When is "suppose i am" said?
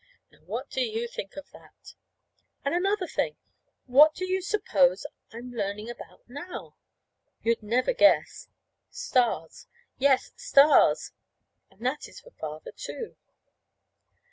4.41-5.51